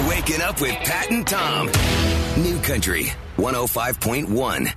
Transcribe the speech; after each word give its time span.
You're 0.00 0.08
waking 0.08 0.40
up 0.40 0.60
with 0.62 0.74
Pat 0.76 1.10
and 1.10 1.26
Tom. 1.26 1.66
New 2.42 2.58
Country 2.60 3.12
105.1. 3.36 4.72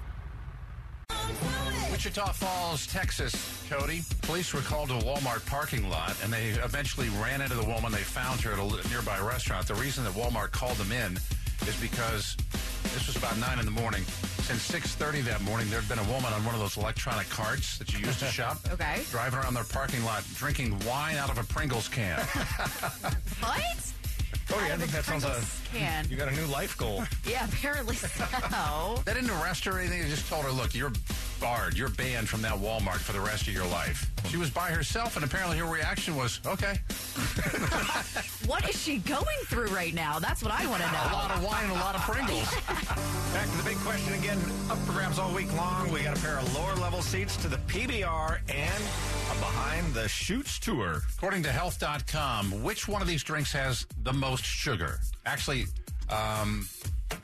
Wichita 1.92 2.26
Falls, 2.34 2.86
Texas, 2.88 3.64
Cody. 3.70 4.02
Police 4.24 4.54
were 4.54 4.60
called 4.60 4.90
to 4.90 4.96
a 4.96 5.02
Walmart 5.02 5.46
parking 5.46 5.90
lot, 5.90 6.14
and 6.24 6.34
they 6.34 6.50
eventually 6.50 7.08
ran 7.22 7.40
into 7.40 7.56
the 7.56 7.64
woman. 7.64 7.94
They 7.94 8.00
found 8.00 8.42
her 8.42 8.52
at 8.52 8.60
a 8.60 8.90
nearby 8.90 9.18
restaurant. 9.20 9.66
The 9.66 9.76
reason 9.76 10.04
that 10.04 10.14
Walmart 10.14 10.52
called 10.52 10.76
them 10.76 10.92
in 10.92 11.18
is 11.68 11.80
because 11.80 12.36
this 12.94 13.08
was 13.08 13.16
about 13.16 13.38
9 13.38 13.60
in 13.60 13.66
the 13.66 13.72
morning. 13.72 14.04
Since 14.42 14.70
6.30 14.70 15.24
that 15.24 15.42
morning, 15.44 15.70
there 15.70 15.80
had 15.80 15.88
been 15.88 16.06
a 16.06 16.12
woman 16.12 16.34
on 16.34 16.44
one 16.44 16.54
of 16.54 16.60
those 16.60 16.76
electronic 16.76 17.30
carts 17.30 17.78
that 17.78 17.94
you 17.94 18.06
use 18.06 18.20
to 18.20 18.26
shop. 18.32 18.58
Okay. 18.74 19.04
Driving 19.10 19.40
around 19.40 19.54
their 19.54 19.64
parking 19.64 20.04
lot, 20.04 20.26
drinking 20.36 20.78
wine 20.86 21.16
out 21.16 21.30
of 21.30 21.38
a 21.38 21.44
Pringles 21.46 21.88
can. 21.88 22.20
What? 23.40 23.94
Oh, 24.50 24.54
Cody, 24.54 24.66
Out 24.66 24.72
I 24.72 24.78
think 24.78 24.92
that 24.92 25.04
sounds 25.06 25.24
like 25.24 25.34
Pringles 25.34 25.62
can. 25.74 26.08
you 26.10 26.18
got 26.18 26.28
a 26.28 26.36
new 26.36 26.46
life 26.48 26.78
goal. 26.78 27.04
Yeah, 27.30 27.46
apparently 27.48 27.96
so. 27.96 29.02
They 29.06 29.14
didn't 29.14 29.30
arrest 29.30 29.66
her 29.66 29.72
or 29.78 29.80
anything. 29.80 30.02
They 30.04 30.10
just 30.10 30.28
told 30.28 30.44
her, 30.46 30.52
look, 30.52 30.76
you're 30.76 30.92
barred. 31.44 31.78
You're 31.78 31.90
banned 31.90 32.30
from 32.30 32.42
that 32.44 32.54
Walmart 32.54 33.00
for 33.00 33.12
the 33.12 33.20
rest 33.20 33.48
of 33.48 33.54
your 33.54 33.68
life. 33.68 34.10
She 34.30 34.38
was 34.38 34.50
by 34.50 34.72
herself, 34.72 35.18
and 35.18 35.26
apparently 35.26 35.58
her 35.58 35.66
reaction 35.66 36.16
was, 36.16 36.40
okay. 36.46 36.80
What 38.46 38.70
is 38.70 38.82
she 38.82 38.98
going 38.98 39.26
through 39.46 39.68
right 39.68 39.94
now? 39.94 40.20
That's 40.20 40.44
what 40.44 40.52
I 40.52 40.68
want 40.68 40.84
to 40.84 40.92
know. 40.92 41.00
A 41.00 41.14
lot 41.14 41.32
of 41.32 41.44
wine 41.44 41.64
and 41.64 41.72
a 41.72 41.76
lot 41.76 41.96
of 41.96 42.02
Pringles. 42.02 42.50
Back 43.34 43.50
to 43.50 43.58
the 43.58 43.64
big 43.64 43.78
question 43.78 44.14
again. 44.14 44.38
Up 44.70 44.78
for 44.80 44.92
grabs 44.92 45.18
all 45.18 45.34
week 45.34 45.52
long. 45.56 45.92
We 45.92 46.04
got 46.04 46.18
a 46.18 46.22
pair 46.22 46.40
of 46.40 46.54
lower 46.56 46.76
level 46.76 47.02
seats 47.02 47.38
to 47.38 47.48
the 47.48 47.56
PBR 47.58 48.40
and 48.50 48.84
a 49.32 49.40
behind 49.40 49.94
the 49.94 50.10
chutes 50.10 50.60
tour. 50.60 51.04
According 51.16 51.44
to 51.44 51.52
health.com, 51.52 52.64
which 52.64 52.88
one 52.88 53.02
of 53.02 53.08
these 53.08 53.24
drinks 53.24 53.52
has 53.54 53.88
the 54.04 54.14
most 54.14 54.44
sugar? 54.44 55.00
Actually, 55.26 55.66
um, 56.10 56.68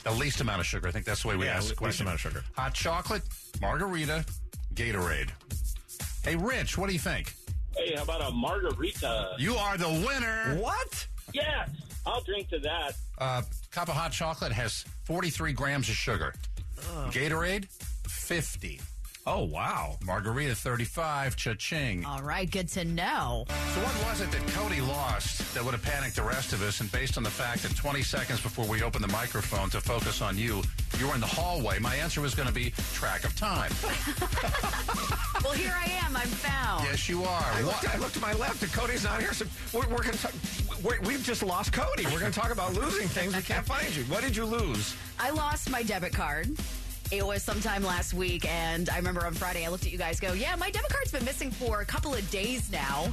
the 0.04 0.12
least 0.12 0.42
amount 0.42 0.60
of 0.62 0.66
sugar. 0.66 0.88
I 0.88 0.92
think 0.92 1.06
that's 1.06 1.22
the 1.24 1.28
way 1.30 1.36
we 1.36 1.46
Yeah, 1.46 1.54
ask 1.58 1.64
the 1.64 1.70
least 1.70 1.78
question. 1.78 2.06
amount 2.08 2.16
of 2.16 2.22
sugar. 2.22 2.44
Hot 2.56 2.74
chocolate, 2.74 3.24
margarita, 3.62 4.26
Gatorade. 4.74 5.30
Hey, 6.24 6.36
Rich, 6.36 6.78
what 6.78 6.88
do 6.88 6.94
you 6.94 7.00
think? 7.00 7.34
Hey, 7.78 7.96
how 7.96 8.04
about 8.04 8.22
a 8.30 8.32
margarita? 8.32 9.36
You 9.40 9.56
are 9.56 9.78
the 9.78 9.90
winner. 9.90 10.58
What? 10.62 11.08
Yes, 11.34 11.70
I'll 12.06 12.22
drink 12.24 12.50
to 12.50 12.60
that. 12.60 12.94
Uh, 13.18 13.42
cup 13.72 13.88
of 13.90 13.96
hot 13.96 14.12
chocolate 14.12 14.52
has 14.52 14.84
43 15.06 15.54
grams 15.54 15.88
of 15.90 15.96
sugar. 15.96 16.34
Gatorade, 17.12 17.66
50. 18.08 18.80
Oh, 19.28 19.44
wow. 19.44 19.98
Margarita, 20.04 20.56
35. 20.56 21.36
Cha-ching. 21.36 22.04
All 22.06 22.22
right, 22.22 22.50
good 22.50 22.68
to 22.70 22.84
know. 22.86 23.46
So 23.76 23.82
what 23.82 24.10
was 24.10 24.22
it 24.22 24.32
that 24.32 24.48
Cody 24.54 24.82
lost 24.82 25.54
that 25.54 25.64
would 25.64 25.74
have 25.74 25.84
panicked 25.84 26.16
the 26.16 26.24
rest 26.24 26.52
of 26.54 26.64
us? 26.64 26.80
And 26.82 26.92
based 26.92 27.16
on 27.18 27.24
the 27.24 27.30
fact 27.30 27.62
that 27.64 27.76
20 27.76 28.02
seconds 28.02 28.42
before 28.42 28.66
we 28.66 28.82
opened 28.82 29.04
the 29.04 29.12
microphone 29.12 29.70
to 29.72 29.82
focus 29.82 30.22
on 30.24 30.38
you, 30.38 30.64
you 30.98 31.08
were 31.08 31.14
in 31.14 31.22
the 31.22 31.28
hallway, 31.28 31.78
my 31.80 31.96
answer 31.96 32.22
was 32.22 32.34
going 32.34 32.48
to 32.48 32.54
be 32.54 32.72
track 32.94 33.24
of 33.24 33.36
time. 33.36 33.72
Well, 35.42 35.54
here 35.54 35.74
I 35.74 35.90
am. 36.06 36.18
I'm 36.18 36.28
found. 36.28 36.84
yes, 36.84 37.08
you 37.08 37.24
are. 37.24 37.42
I 37.42 37.64
What- 37.64 37.82
looked, 37.82 37.96
I 37.96 37.98
looked 37.98 38.14
to 38.16 38.20
my 38.20 38.34
left 38.34 38.62
and 38.62 38.72
Cody's 38.74 39.06
not 39.06 39.22
here. 39.22 39.32
So 39.34 39.46
we're, 39.74 39.88
we're 39.88 40.04
going 40.04 40.18
to 40.18 40.30
we're, 40.84 41.00
We've 41.02 41.24
just 41.24 41.44
lost 41.44 41.72
Cody. 41.72 42.04
We're 42.08 42.20
going 42.20 42.32
to 42.32 42.38
talk 42.40 42.52
about 42.52 42.74
losing 42.74 43.08
things. 43.08 43.34
We 43.36 43.42
can't 43.42 43.66
find 43.66 43.96
you. 43.96 44.04
What 44.04 44.22
did 44.22 44.36
you 44.36 44.44
lose? 44.46 44.96
I 45.18 45.30
lost 45.30 45.70
my 45.70 45.82
debit 45.82 46.12
card. 46.14 46.50
It 47.12 47.26
was 47.26 47.42
sometime 47.42 47.84
last 47.84 48.14
week, 48.14 48.48
and 48.48 48.88
I 48.88 48.98
remember 48.98 49.26
on 49.26 49.34
Friday 49.34 49.66
I 49.66 49.70
looked 49.70 49.84
at 49.84 49.92
you 49.92 49.98
guys 49.98 50.20
go, 50.20 50.34
Yeah, 50.34 50.56
my 50.56 50.70
debit 50.70 50.92
card's 50.92 51.12
been 51.12 51.26
missing 51.26 51.50
for 51.50 51.82
a 51.82 51.86
couple 51.86 52.14
of 52.14 52.30
days 52.30 52.72
now. 52.72 53.08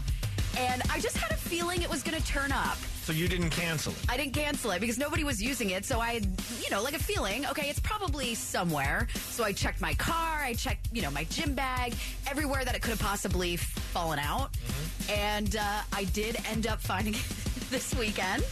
And 0.58 0.82
I 0.90 1.00
just 1.00 1.16
had 1.16 1.30
a 1.30 1.36
feeling 1.36 1.82
it 1.82 1.88
was 1.88 2.02
going 2.02 2.20
to 2.20 2.26
turn 2.26 2.52
up. 2.52 2.76
So 3.02 3.12
you 3.12 3.28
didn't 3.28 3.50
cancel 3.50 3.92
it. 3.92 3.98
I 4.08 4.16
didn't 4.16 4.32
cancel 4.32 4.70
it 4.72 4.80
because 4.80 4.98
nobody 4.98 5.22
was 5.22 5.42
using 5.42 5.70
it. 5.70 5.84
So 5.84 6.00
I, 6.00 6.14
had, 6.14 6.24
you 6.62 6.70
know, 6.70 6.82
like 6.82 6.94
a 6.94 6.98
feeling, 6.98 7.46
okay, 7.46 7.68
it's 7.68 7.80
probably 7.80 8.34
somewhere. 8.34 9.06
So 9.14 9.44
I 9.44 9.52
checked 9.52 9.80
my 9.80 9.94
car, 9.94 10.42
I 10.42 10.54
checked, 10.54 10.88
you 10.92 11.02
know, 11.02 11.10
my 11.10 11.24
gym 11.24 11.54
bag, 11.54 11.94
everywhere 12.28 12.64
that 12.64 12.74
it 12.74 12.82
could 12.82 12.90
have 12.90 13.00
possibly 13.00 13.56
fallen 13.56 14.18
out. 14.18 14.50
And 15.10 15.56
uh, 15.56 15.82
I 15.92 16.04
did 16.04 16.36
end 16.50 16.66
up 16.66 16.80
finding 16.80 17.14
it 17.14 17.20
this 17.70 17.94
weekend. 17.94 18.44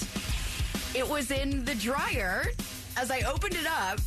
It 0.95 1.09
was 1.09 1.31
in 1.31 1.65
the 1.65 1.75
dryer. 1.75 2.47
As 2.97 3.11
I 3.11 3.21
opened 3.23 3.57
it 3.57 3.67
up, 3.67 3.99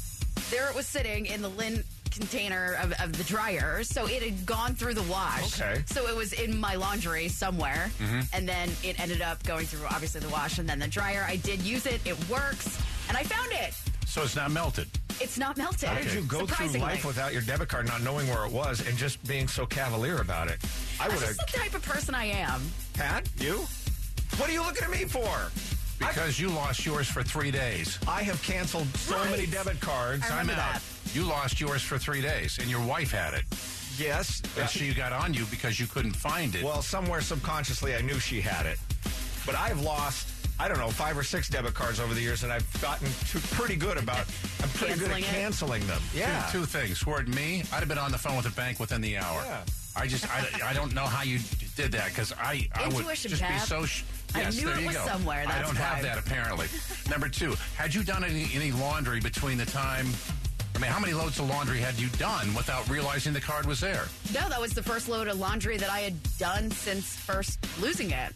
there 0.49 0.69
it 0.69 0.75
was 0.75 0.87
sitting 0.87 1.25
in 1.25 1.41
the 1.41 1.49
lint 1.49 1.85
container 2.11 2.77
of, 2.81 2.93
of 3.01 3.17
the 3.17 3.23
dryer. 3.23 3.83
So 3.83 4.07
it 4.07 4.23
had 4.23 4.45
gone 4.45 4.73
through 4.73 4.95
the 4.95 5.03
wash. 5.03 5.61
Okay. 5.61 5.83
So 5.85 6.07
it 6.07 6.15
was 6.15 6.33
in 6.33 6.57
my 6.57 6.75
laundry 6.75 7.27
somewhere. 7.27 7.91
Mm-hmm. 7.99 8.21
And 8.33 8.47
then 8.47 8.69
it 8.83 8.99
ended 8.99 9.21
up 9.21 9.43
going 9.43 9.65
through, 9.65 9.85
obviously, 9.85 10.21
the 10.21 10.29
wash 10.29 10.57
and 10.59 10.67
then 10.67 10.79
the 10.79 10.87
dryer. 10.87 11.25
I 11.27 11.37
did 11.37 11.61
use 11.61 11.85
it. 11.85 12.01
It 12.05 12.17
works. 12.29 12.81
And 13.07 13.17
I 13.17 13.23
found 13.23 13.51
it. 13.51 13.73
So 14.05 14.23
it's 14.23 14.35
not 14.35 14.51
melted. 14.51 14.87
It's 15.19 15.37
not 15.37 15.57
melted. 15.57 15.89
How 15.89 15.99
did 15.99 16.13
you 16.13 16.21
go 16.21 16.45
through 16.45 16.79
life 16.79 17.05
without 17.05 17.33
your 17.33 17.41
debit 17.41 17.69
card, 17.69 17.87
not 17.87 18.01
knowing 18.01 18.27
where 18.27 18.45
it 18.45 18.51
was, 18.51 18.85
and 18.87 18.97
just 18.97 19.23
being 19.27 19.47
so 19.47 19.65
cavalier 19.65 20.21
about 20.21 20.47
it? 20.47 20.57
I 20.99 21.07
would 21.07 21.19
have. 21.19 21.37
the 21.37 21.45
type 21.47 21.73
of 21.73 21.83
person 21.83 22.15
I 22.15 22.25
am. 22.25 22.61
Pat, 22.93 23.27
you? 23.39 23.65
What 24.37 24.49
are 24.49 24.53
you 24.53 24.61
looking 24.61 24.83
at 24.83 24.91
me 24.91 25.05
for? 25.05 25.51
Because 25.99 26.39
you 26.39 26.49
lost 26.49 26.85
yours 26.85 27.07
for 27.07 27.23
three 27.23 27.51
days. 27.51 27.97
I 28.07 28.21
have 28.23 28.41
canceled 28.43 28.87
so 28.97 29.15
Right. 29.17 29.31
many 29.31 29.45
debit 29.47 29.79
cards. 29.79 30.23
I 30.23 30.27
Time 30.29 30.37
remember 30.39 30.61
out. 30.61 30.73
that. 30.75 31.15
You 31.15 31.23
lost 31.23 31.59
yours 31.59 31.81
for 31.81 31.97
three 31.97 32.21
days, 32.21 32.59
and 32.59 32.69
your 32.69 32.81
wife 32.81 33.11
had 33.11 33.33
it. 33.33 33.45
Yes. 33.97 34.41
And 34.59 34.69
she 34.69 34.93
got 34.93 35.11
on 35.11 35.33
you 35.33 35.45
because 35.45 35.79
you 35.79 35.87
couldn't 35.87 36.15
find 36.15 36.53
it. 36.55 36.63
Well, 36.63 36.81
somewhere 36.83 37.21
subconsciously, 37.21 37.95
I 37.95 38.01
knew 38.01 38.19
she 38.19 38.41
had 38.41 38.65
it. 38.67 38.77
But 39.45 39.55
I've 39.55 39.81
lost, 39.81 40.27
I 40.59 40.67
don't 40.67 40.77
know, 40.77 40.89
five 40.91 41.17
or 41.17 41.23
six 41.23 41.49
debit 41.49 41.73
cards 41.73 41.99
over 41.99 42.13
the 42.13 42.21
years, 42.21 42.43
and 42.43 42.53
I've 42.53 42.69
gotten 42.81 43.07
to 43.31 43.39
pretty 43.55 43.75
good 43.75 43.97
about. 43.97 44.25
I'm 44.61 44.69
pretty 44.69 44.99
good 44.99 45.09
at 45.09 45.21
Canceling 45.23 45.81
it? 45.81 45.87
them. 45.87 46.01
Yeah. 46.13 46.47
Two, 46.51 46.59
two 46.59 46.65
things. 46.65 47.05
Were 47.07 47.21
it 47.21 47.27
me, 47.27 47.61
I'd 47.73 47.79
have 47.79 47.87
been 47.87 47.97
on 47.97 48.11
the 48.11 48.17
phone 48.19 48.35
with 48.35 48.45
the 48.45 48.51
bank 48.51 48.79
within 48.79 49.01
the 49.01 49.17
hour. 49.17 49.41
Yeah. 49.43 49.61
I 49.95 50.05
just, 50.05 50.29
I, 50.29 50.45
I 50.63 50.73
don't 50.73 50.93
know 50.93 51.05
how 51.05 51.23
you 51.23 51.39
did 51.77 51.91
that 51.93 52.09
because 52.09 52.33
I, 52.33 52.67
I 52.73 52.87
would 52.87 52.97
Intuition, 52.97 53.29
just 53.29 53.47
be 53.47 53.57
so. 53.59 53.85
Sh- 53.85 54.03
I 54.35 54.41
yes, 54.41 54.57
knew 54.57 54.65
there 54.67 54.77
it 54.77 54.81
you 54.81 54.87
was 54.87 54.97
go. 54.97 55.05
somewhere, 55.05 55.43
I 55.47 55.51
that's 55.51 55.67
don't 55.67 55.77
have 55.77 55.97
why. 55.97 56.01
that 56.03 56.17
apparently. 56.17 56.67
Number 57.09 57.29
two, 57.29 57.55
had 57.77 57.93
you 57.93 58.03
done 58.03 58.23
any, 58.23 58.49
any 58.53 58.71
laundry 58.71 59.19
between 59.21 59.57
the 59.57 59.65
time? 59.65 60.07
I 60.75 60.79
mean, 60.79 60.91
how 60.91 60.99
many 60.99 61.13
loads 61.13 61.39
of 61.39 61.47
laundry 61.49 61.77
had 61.77 61.95
you 61.99 62.09
done 62.17 62.53
without 62.53 62.87
realizing 62.89 63.31
the 63.31 63.41
card 63.41 63.65
was 63.65 63.79
there? 63.79 64.05
No, 64.33 64.49
that 64.49 64.59
was 64.59 64.73
the 64.73 64.83
first 64.83 65.07
load 65.07 65.27
of 65.27 65.39
laundry 65.39 65.77
that 65.77 65.89
I 65.89 65.99
had 66.01 66.15
done 66.37 66.69
since 66.71 67.15
first 67.15 67.59
losing 67.81 68.11
it. 68.11 68.33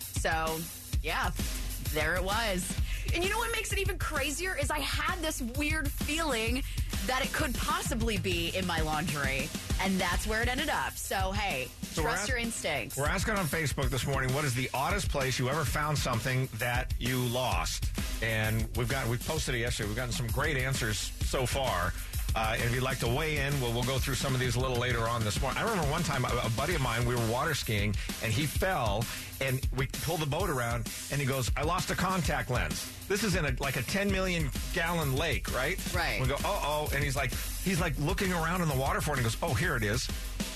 So, 0.00 0.58
yeah, 1.02 1.30
there 1.92 2.14
it 2.14 2.22
was. 2.22 2.72
And 3.14 3.22
you 3.24 3.30
know 3.30 3.38
what 3.38 3.52
makes 3.52 3.72
it 3.72 3.78
even 3.78 3.98
crazier 3.98 4.56
is 4.60 4.70
I 4.70 4.80
had 4.80 5.20
this 5.22 5.40
weird 5.56 5.90
feeling 5.90 6.62
that 7.06 7.24
it 7.24 7.32
could 7.32 7.54
possibly 7.54 8.16
be 8.18 8.48
in 8.56 8.66
my 8.66 8.80
laundry, 8.80 9.48
and 9.80 9.98
that's 10.00 10.26
where 10.26 10.42
it 10.42 10.48
ended 10.48 10.68
up. 10.68 10.96
So, 10.96 11.32
hey, 11.32 11.68
So 11.92 12.02
trust 12.02 12.20
ask- 12.22 12.28
your 12.28 12.38
instincts. 12.38 12.96
We're 12.96 13.06
asking 13.06 13.34
on 13.34 13.46
Facebook 13.46 13.90
this 13.90 14.06
morning, 14.06 14.32
what 14.34 14.44
is 14.44 14.54
the 14.54 14.68
oddest 14.74 15.08
place 15.10 15.38
you 15.38 15.48
ever 15.48 15.64
found 15.64 15.98
something 15.98 16.48
that 16.58 16.92
you 16.98 17.18
lost? 17.18 17.86
And 18.22 18.66
we've 18.76 18.88
got 18.88 19.06
we 19.08 19.18
posted 19.18 19.54
it 19.54 19.58
yesterday. 19.58 19.88
We've 19.88 19.96
gotten 19.96 20.12
some 20.12 20.26
great 20.28 20.56
answers 20.56 21.12
so 21.24 21.46
far. 21.46 21.92
Uh, 22.36 22.52
and 22.52 22.64
if 22.64 22.74
you'd 22.74 22.82
like 22.82 22.98
to 22.98 23.08
weigh 23.08 23.38
in, 23.38 23.58
well, 23.62 23.72
we'll 23.72 23.82
go 23.84 23.98
through 23.98 24.14
some 24.14 24.34
of 24.34 24.40
these 24.40 24.56
a 24.56 24.60
little 24.60 24.76
later 24.76 25.08
on 25.08 25.24
this 25.24 25.40
morning. 25.40 25.58
I 25.58 25.62
remember 25.62 25.90
one 25.90 26.02
time 26.02 26.26
a, 26.26 26.28
a 26.44 26.50
buddy 26.50 26.74
of 26.74 26.82
mine, 26.82 27.06
we 27.06 27.14
were 27.14 27.26
water 27.28 27.54
skiing, 27.54 27.96
and 28.22 28.30
he 28.30 28.44
fell, 28.44 29.06
and 29.40 29.66
we 29.74 29.86
pulled 30.04 30.20
the 30.20 30.26
boat 30.26 30.50
around, 30.50 30.86
and 31.10 31.18
he 31.18 31.26
goes, 31.26 31.50
"I 31.56 31.62
lost 31.62 31.90
a 31.90 31.94
contact 31.94 32.50
lens." 32.50 32.92
This 33.08 33.24
is 33.24 33.36
in 33.36 33.46
a 33.46 33.54
like 33.58 33.76
a 33.76 33.82
10 33.82 34.12
million 34.12 34.50
gallon 34.74 35.16
lake, 35.16 35.54
right? 35.56 35.78
Right. 35.94 36.20
We 36.20 36.26
go, 36.28 36.36
"Oh, 36.44 36.88
oh," 36.90 36.94
and 36.94 37.02
he's 37.02 37.16
like, 37.16 37.32
he's 37.64 37.80
like 37.80 37.94
looking 37.98 38.32
around 38.34 38.60
in 38.60 38.68
the 38.68 38.76
water 38.76 39.00
for 39.00 39.12
it, 39.12 39.18
and 39.18 39.20
he 39.20 39.24
goes, 39.24 39.38
"Oh, 39.42 39.54
here 39.54 39.74
it 39.74 39.82
is." 39.82 40.06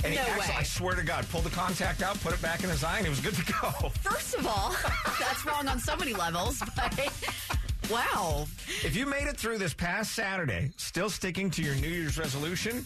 And 0.04 0.14
No 0.14 0.20
he 0.22 0.28
actually, 0.28 0.48
way. 0.50 0.56
I 0.58 0.62
swear 0.62 0.94
to 0.96 1.02
God, 1.02 1.26
pulled 1.30 1.44
the 1.44 1.50
contact 1.50 2.02
out, 2.02 2.20
put 2.20 2.34
it 2.34 2.42
back 2.42 2.62
in 2.62 2.68
his 2.70 2.84
eye, 2.84 2.98
and 2.98 3.06
he 3.06 3.10
was 3.10 3.20
good 3.20 3.34
to 3.34 3.52
go. 3.52 3.88
First 4.00 4.34
of 4.34 4.46
all, 4.46 4.74
that's 5.18 5.46
wrong 5.46 5.66
on 5.68 5.78
so 5.78 5.96
many 5.96 6.12
levels, 6.14 6.62
but 6.76 7.49
wow. 7.90 8.46
If 8.84 8.96
you 8.96 9.06
made 9.06 9.26
it 9.26 9.36
through 9.36 9.58
this 9.58 9.74
past 9.74 10.12
Saturday, 10.14 10.70
still 10.76 11.10
sticking 11.10 11.50
to 11.50 11.62
your 11.62 11.74
New 11.76 11.88
Year's 11.88 12.18
resolution, 12.18 12.84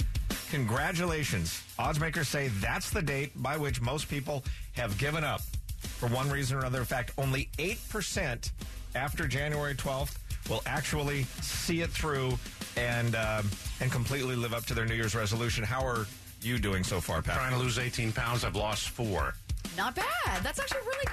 congratulations. 0.51 1.62
Odds 1.79 2.01
makers 2.01 2.29
say 2.29 2.49
that's 2.61 2.91
the 2.91 3.03
date 3.03 3.31
by 3.43 3.56
which 3.56 3.81
most 3.81 4.09
people 4.09 4.45
have 4.73 4.97
given 4.99 5.25
up 5.25 5.41
for 5.79 6.09
one 6.09 6.31
reason 6.31 6.56
or 6.56 6.61
another. 6.61 6.81
In 6.81 6.85
fact, 6.85 7.12
only 7.19 7.49
8% 7.59 8.51
after 8.95 9.27
January 9.27 9.75
12th 9.75 10.17
will 10.49 10.62
actually 10.67 11.25
see 11.41 11.81
it 11.81 11.91
through 11.91 12.39
and 12.77 13.15
um, 13.15 13.49
and 13.81 13.91
completely 13.91 14.37
live 14.37 14.53
up 14.53 14.67
to 14.67 14.75
their 14.75 14.85
New 14.85 14.95
Year's 14.95 15.15
resolution. 15.15 15.65
How 15.65 15.87
are 15.87 16.07
you 16.43 16.59
doing 16.59 16.85
so 16.85 17.00
far, 17.00 17.23
Pat? 17.23 17.37
Trying 17.37 17.53
to 17.53 17.59
lose 17.59 17.79
18 17.79 18.12
pounds, 18.12 18.45
I've 18.45 18.57
lost 18.57 18.91
four. 18.91 19.35
Not 19.76 19.94
bad. 19.97 20.43
That's 20.43 20.59
actually 20.61 20.81
really 20.87 21.06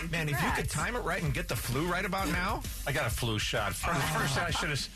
good. 0.00 0.10
Man, 0.10 0.28
if 0.28 0.42
you 0.42 0.50
could 0.54 0.68
time 0.68 0.96
it 0.96 1.00
right 1.00 1.22
and 1.22 1.32
get 1.32 1.48
the 1.48 1.56
flu 1.56 1.86
right 1.86 2.04
about 2.04 2.28
now, 2.28 2.62
I 2.86 2.92
got 2.92 3.06
a 3.06 3.10
flu 3.10 3.38
shot. 3.38 3.74
From 3.74 3.94
the 3.94 4.00
first, 4.00 4.38
I 4.38 4.50
should 4.50 4.70
have. 4.70 4.88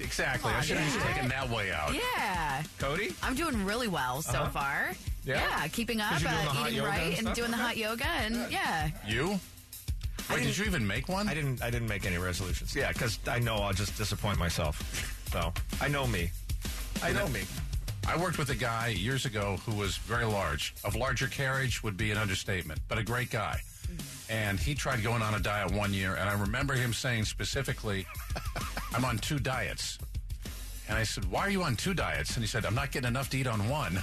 Exactly. 0.00 0.50
Come 0.50 0.58
I 0.58 0.64
should 0.64 0.76
have 0.76 0.92
just 0.92 1.06
taken 1.06 1.28
that 1.28 1.48
way 1.48 1.70
out. 1.70 1.94
Yeah. 1.94 2.62
Cody? 2.80 3.14
I'm 3.22 3.36
doing 3.36 3.64
really 3.64 3.86
well 3.86 4.22
so 4.22 4.46
far. 4.46 4.90
Yeah? 5.24 5.68
keeping 5.68 6.00
up, 6.00 6.10
'Cause 6.10 6.22
you're 6.22 6.32
doing 6.32 6.44
the 6.44 6.50
uh, 6.50 6.66
eating 6.66 6.78
and 6.80 6.86
right, 6.88 7.02
and, 7.06 7.16
stuff? 7.18 7.34
doing 7.36 7.50
the 7.52 7.56
hot 7.56 7.76
yoga, 7.76 8.06
and 8.06 8.50
yeah. 8.50 8.90
You? 9.06 9.38
Wait, 10.30 10.42
did 10.42 10.56
you 10.58 10.64
even 10.64 10.86
make 10.86 11.08
one? 11.08 11.28
I 11.28 11.34
didn't. 11.34 11.62
I 11.62 11.70
didn't 11.70 11.88
make 11.88 12.06
any 12.06 12.18
resolutions. 12.18 12.74
Yeah, 12.74 12.92
because 12.92 13.18
I 13.28 13.38
know 13.38 13.56
I'll 13.56 13.72
just 13.72 13.96
disappoint 13.96 14.38
myself. 14.38 14.82
So 15.30 15.52
I 15.80 15.88
know 15.88 16.06
me. 16.06 16.30
I 17.02 17.12
know 17.12 17.28
me. 17.28 17.42
I 18.06 18.16
worked 18.16 18.38
with 18.38 18.50
a 18.50 18.54
guy 18.54 18.88
years 18.88 19.24
ago 19.24 19.58
who 19.64 19.74
was 19.74 19.96
very 19.96 20.24
large. 20.24 20.74
Of 20.84 20.94
larger 20.94 21.26
carriage 21.26 21.82
would 21.82 21.96
be 21.96 22.10
an 22.10 22.18
understatement, 22.18 22.80
but 22.88 22.98
a 22.98 23.02
great 23.02 23.30
guy. 23.30 23.60
Mm-hmm. 23.86 24.32
And 24.32 24.60
he 24.60 24.74
tried 24.74 25.02
going 25.02 25.22
on 25.22 25.34
a 25.34 25.40
diet 25.40 25.72
one 25.72 25.92
year, 25.92 26.14
and 26.14 26.28
I 26.28 26.34
remember 26.34 26.74
him 26.74 26.92
saying 26.92 27.24
specifically, 27.24 28.06
I'm 28.94 29.04
on 29.04 29.18
two 29.18 29.38
diets. 29.38 29.98
And 30.88 30.98
I 30.98 31.02
said, 31.02 31.24
Why 31.30 31.40
are 31.40 31.50
you 31.50 31.62
on 31.62 31.76
two 31.76 31.94
diets? 31.94 32.34
And 32.36 32.42
he 32.42 32.46
said, 32.46 32.66
I'm 32.66 32.74
not 32.74 32.90
getting 32.92 33.08
enough 33.08 33.30
to 33.30 33.38
eat 33.38 33.46
on 33.46 33.68
one. 33.68 33.94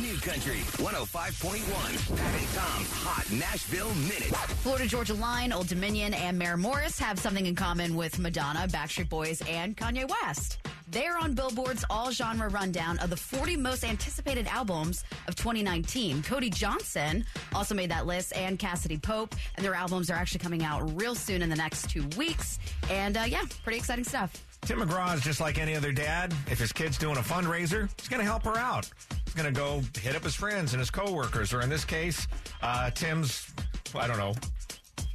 New 0.00 0.16
Country 0.16 0.60
105.1. 0.80 2.16
Pat 2.16 2.40
and 2.40 2.48
Tom's 2.54 2.90
Hot 3.02 3.30
Nashville 3.32 3.94
Minute. 3.94 4.34
Florida 4.62 4.86
Georgia 4.86 5.14
Line, 5.14 5.52
Old 5.52 5.68
Dominion, 5.68 6.14
and 6.14 6.38
Maren 6.38 6.60
Morris 6.60 6.98
have 6.98 7.18
something 7.18 7.44
in 7.44 7.54
common 7.54 7.94
with 7.96 8.18
Madonna, 8.18 8.66
Backstreet 8.68 9.10
Boys, 9.10 9.42
and 9.46 9.76
Kanye 9.76 10.08
West. 10.08 10.58
They're 10.92 11.16
on 11.16 11.32
Billboard's 11.32 11.86
all 11.88 12.10
genre 12.10 12.50
rundown 12.50 12.98
of 12.98 13.08
the 13.08 13.16
40 13.16 13.56
most 13.56 13.82
anticipated 13.82 14.46
albums 14.46 15.04
of 15.26 15.34
2019. 15.36 16.22
Cody 16.22 16.50
Johnson 16.50 17.24
also 17.54 17.74
made 17.74 17.90
that 17.90 18.04
list, 18.04 18.36
and 18.36 18.58
Cassadee 18.58 19.00
Pope, 19.00 19.34
and 19.56 19.64
their 19.64 19.74
albums 19.74 20.10
are 20.10 20.14
actually 20.16 20.40
coming 20.40 20.64
out 20.64 21.00
real 21.00 21.14
soon 21.14 21.40
in 21.40 21.48
the 21.48 21.56
next 21.56 21.88
two 21.88 22.06
weeks. 22.18 22.58
And 22.90 23.16
uh, 23.16 23.24
yeah, 23.26 23.40
pretty 23.64 23.78
exciting 23.78 24.04
stuff. 24.04 24.44
Tim 24.60 24.80
McGraw 24.80 25.14
is 25.14 25.22
just 25.22 25.40
like 25.40 25.56
any 25.56 25.74
other 25.74 25.92
dad. 25.92 26.34
If 26.50 26.58
his 26.58 26.74
kid's 26.74 26.98
doing 26.98 27.16
a 27.16 27.20
fundraiser, 27.20 27.88
he's 27.98 28.08
going 28.10 28.20
to 28.20 28.26
help 28.26 28.44
her 28.44 28.58
out. 28.58 28.90
He's 29.24 29.34
going 29.34 29.52
to 29.52 29.58
go 29.58 29.80
hit 29.98 30.14
up 30.14 30.22
his 30.22 30.34
friends 30.34 30.74
and 30.74 30.80
his 30.80 30.90
coworkers, 30.90 31.54
or 31.54 31.62
in 31.62 31.70
this 31.70 31.86
case, 31.86 32.28
uh, 32.60 32.90
Tim's, 32.90 33.50
I 33.94 34.06
don't 34.06 34.18
know, 34.18 34.34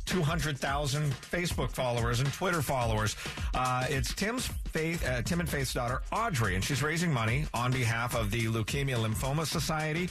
200,000 0.08 1.12
Facebook 1.12 1.72
followers 1.72 2.20
and 2.20 2.32
Twitter 2.34 2.62
followers. 2.62 3.16
Uh, 3.54 3.86
it's 3.90 4.14
Tim's 4.14 4.48
Faith, 4.72 5.06
uh, 5.08 5.22
Tim 5.22 5.40
and 5.40 5.50
Faith's 5.50 5.74
daughter, 5.74 6.02
Audrey, 6.12 6.56
and 6.56 6.64
she's 6.64 6.82
raising 6.82 7.12
money 7.12 7.46
on 7.54 7.72
behalf 7.72 8.16
of 8.16 8.32
the 8.32 8.46
Leukemia 8.46 8.96
Lymphoma 8.96 9.46
Society. 9.46 10.10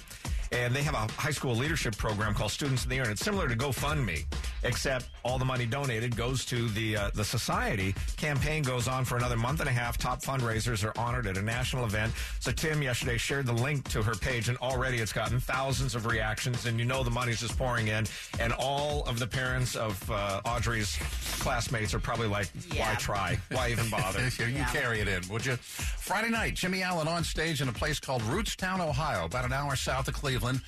And 0.52 0.74
they 0.74 0.82
have 0.82 0.94
a 0.94 1.10
high 1.20 1.32
school 1.32 1.56
leadership 1.56 1.96
program 1.96 2.32
called 2.34 2.52
Students 2.52 2.84
of 2.84 2.88
the 2.88 2.94
Year, 2.96 3.04
and 3.04 3.12
it's 3.12 3.24
similar 3.24 3.48
to 3.48 3.56
GoFundMe, 3.56 4.24
except 4.62 5.06
all 5.24 5.38
the 5.38 5.44
money 5.44 5.66
donated 5.66 6.16
goes 6.16 6.44
to 6.46 6.68
the 6.70 6.96
uh, 6.96 7.10
the 7.14 7.24
society. 7.24 7.94
Campaign 8.16 8.62
goes 8.62 8.88
on 8.88 9.04
for 9.04 9.16
another 9.16 9.36
month 9.36 9.60
and 9.60 9.68
a 9.68 9.72
half. 9.72 9.98
Top 9.98 10.22
fundraisers 10.22 10.84
are 10.84 10.98
honored 10.98 11.26
at 11.26 11.36
a 11.36 11.42
national 11.42 11.84
event. 11.84 12.12
So 12.40 12.50
Tim 12.52 12.82
yesterday 12.82 13.16
shared 13.18 13.46
the 13.46 13.52
link 13.52 13.88
to 13.90 14.02
her 14.02 14.14
page, 14.14 14.48
and 14.48 14.58
already 14.58 14.98
it's 14.98 15.12
gotten 15.12 15.40
thousands 15.40 15.94
of 15.94 16.06
reactions, 16.06 16.66
and 16.66 16.78
you 16.78 16.84
know 16.84 17.02
the 17.02 17.10
money's 17.10 17.40
just 17.40 17.56
pouring 17.58 17.88
in. 17.88 18.06
And 18.40 18.52
all 18.52 19.04
of 19.06 19.18
the 19.18 19.26
parents 19.26 19.76
of 19.76 20.10
uh, 20.10 20.40
Audrey's 20.44 20.96
classmates 21.40 21.94
are 21.94 21.98
probably 22.00 22.28
like, 22.28 22.48
Yeah. 22.72 22.88
"Why 22.90 22.94
try? 22.96 23.38
Why 23.50 23.70
even 23.70 23.88
bother?" 23.90 24.20
you 24.38 24.46
Yeah. 24.46 24.70
carry 24.72 25.00
it 25.00 25.08
in, 25.08 25.26
would 25.28 25.44
you? 25.44 25.56
Friday 25.56 26.30
night, 26.30 26.54
Jimmy 26.54 26.82
Allen 26.82 27.08
on 27.08 27.24
stage 27.24 27.60
in 27.60 27.68
a 27.68 27.72
place 27.72 27.98
called 28.00 28.22
Rootstown, 28.22 28.80
Ohio, 28.80 29.24
about 29.24 29.44
an 29.44 29.52
hour 29.52 29.76
south 29.76 30.08
of 30.08 30.14
Cleveland, 30.14 30.60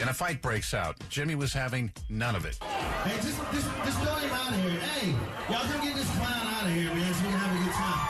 and 0.00 0.10
a 0.10 0.14
fight 0.14 0.42
breaks 0.42 0.74
out. 0.74 0.96
Jimmy 1.08 1.34
was 1.34 1.52
having 1.52 1.92
none 2.08 2.34
of 2.34 2.44
it. 2.44 2.56
Hey, 2.62 3.16
just, 3.16 3.38
just, 3.52 3.68
just 3.84 3.98
throw 4.00 4.14
him 4.16 4.32
out 4.32 4.52
of 4.52 4.60
here. 4.62 4.80
Hey, 4.80 5.10
y'all 5.52 5.64
come 5.64 5.80
get 5.84 5.94
this 5.96 6.10
clown 6.16 6.46
out 6.46 6.66
of 6.66 6.72
here, 6.72 6.92
man, 6.92 7.14
so 7.14 7.24
we 7.24 7.30
can 7.30 7.38
have 7.38 7.54
a 7.54 7.64
good 7.64 7.74
time. 7.74 8.00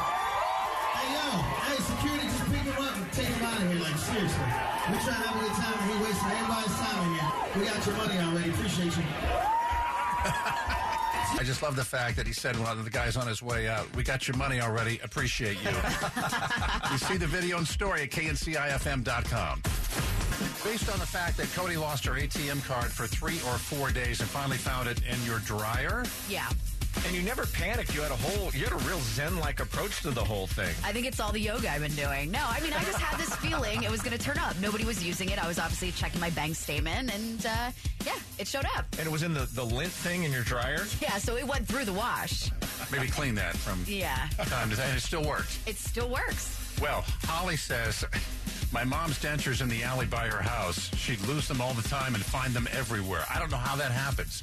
Hey, 0.97 1.09
yo, 1.15 1.27
hey, 1.67 1.79
security, 1.83 2.27
just 2.27 2.47
pick 2.51 2.65
him 2.67 2.79
up 2.83 2.97
and 2.97 3.13
take 3.13 3.27
him 3.27 3.45
out 3.45 3.61
of 3.61 3.67
here, 3.71 3.81
like, 3.83 3.99
seriously. 3.99 4.49
We're 4.91 5.03
trying 5.03 5.23
to 5.23 5.29
have 5.29 5.37
a 5.37 5.43
good 5.45 5.57
time, 5.57 5.77
and 5.77 5.89
he 5.91 5.97
wasting 6.05 6.31
everybody's 6.31 6.77
time 6.79 6.99
in 7.05 7.11
here. 7.15 7.31
We 7.55 7.61
got 7.67 7.81
your 7.87 7.97
money 7.97 8.17
already. 8.19 8.51
Appreciate 8.51 8.95
you. 8.97 9.05
I 11.39 11.43
just 11.45 11.63
love 11.63 11.77
the 11.77 11.85
fact 11.85 12.17
that 12.17 12.27
he 12.27 12.33
said 12.33 12.59
one 12.59 12.79
of 12.79 12.85
the 12.85 12.91
guys 12.91 13.17
on 13.17 13.27
his 13.27 13.43
way 13.43 13.69
out, 13.69 13.95
We 13.95 14.03
got 14.03 14.27
your 14.27 14.37
money 14.37 14.61
already. 14.61 14.99
Appreciate 15.05 15.63
you. 15.63 15.71
you 16.91 16.99
see 16.99 17.17
the 17.17 17.27
video 17.27 17.59
and 17.59 17.69
story 17.69 18.03
at 18.03 18.11
kncifm.com. 18.11 19.63
Based 20.67 20.91
on 20.93 20.99
the 20.99 21.07
fact 21.07 21.37
that 21.37 21.47
Cody 21.55 21.77
lost 21.77 22.05
her 22.07 22.13
ATM 22.15 22.67
card 22.67 22.87
for 22.91 23.07
three 23.07 23.37
or 23.47 23.57
four 23.57 23.93
days 23.93 24.19
and 24.21 24.29
finally 24.29 24.57
found 24.57 24.89
it 24.89 25.01
in 25.09 25.17
your 25.25 25.39
dryer, 25.41 26.05
Yeah. 26.29 26.49
And 27.07 27.15
you 27.15 27.21
never 27.23 27.45
panicked. 27.47 27.95
You 27.95 28.01
had 28.01 28.11
a 28.11 28.17
whole, 28.17 28.51
you 28.53 28.65
had 28.65 28.73
a 28.73 28.89
real 28.89 28.99
zen-like 29.01 29.61
approach 29.61 30.01
to 30.01 30.11
the 30.11 30.25
whole 30.25 30.47
thing. 30.47 30.75
I 30.83 30.93
think 30.93 31.07
it's 31.07 31.21
all 31.21 31.31
the 31.31 31.39
yoga 31.39 31.71
I've 31.71 31.83
been 31.83 31.95
doing. 31.95 32.31
No, 32.31 32.41
I 32.43 32.59
mean, 32.61 32.73
I 32.73 32.83
just 32.85 32.99
had 32.99 33.21
this 33.21 33.35
feeling 33.45 33.83
it 33.83 33.91
was 33.91 34.01
going 34.03 34.17
to 34.17 34.23
turn 34.23 34.39
up. 34.39 34.59
Nobody 34.61 34.85
was 34.85 35.05
using 35.07 35.29
it. 35.29 35.39
I 35.43 35.47
was 35.47 35.59
obviously 35.59 35.93
checking 35.93 36.21
my 36.23 36.31
bank 36.31 36.57
statement, 36.57 37.15
and 37.15 37.45
uh, 37.47 37.71
yeah, 38.07 38.15
it 38.39 38.49
showed 38.49 38.65
up. 38.77 38.87
And 38.99 39.07
it 39.07 39.11
was 39.13 39.23
in 39.23 39.35
the, 39.35 39.47
the 39.53 39.63
lint 39.65 39.93
thing 39.93 40.25
in 40.25 40.33
your 40.33 40.43
dryer. 40.43 40.85
Yeah, 41.03 41.19
so 41.19 41.37
it 41.37 41.47
went 41.47 41.69
through 41.69 41.85
the 41.85 41.93
wash. 41.93 42.51
maybe 42.91 43.09
clean 43.09 43.35
that 43.35 43.57
from 43.57 43.85
Yeah, 43.87 44.17
time 44.39 44.71
to 44.71 44.77
time. 44.77 44.89
And 44.89 44.97
it 44.97 45.03
still 45.03 45.23
works. 45.23 45.59
it 45.67 45.77
still 45.77 46.09
works. 46.09 46.59
Well, 46.81 47.05
Holly 47.25 47.57
says, 47.57 48.05
my 48.73 48.85
mom's 48.85 49.19
dentures 49.19 49.61
in 49.61 49.69
the 49.69 49.83
alley 49.83 50.07
by 50.07 50.27
her 50.29 50.43
house. 50.43 50.91
She'd 50.97 51.21
lose 51.23 51.49
them 51.49 51.61
all 51.61 51.73
the 51.75 51.87
time 51.89 52.15
and 52.15 52.25
find 52.25 52.53
them 52.53 52.69
everywhere. 52.73 53.25
I 53.33 53.39
don't 53.39 53.51
know 53.51 53.57
how 53.57 53.77
that 53.77 53.91
happens. 53.93 54.41